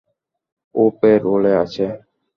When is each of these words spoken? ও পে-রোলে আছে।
ও 0.75 0.83
পে-রোলে 0.99 1.51
আছে। 1.63 1.85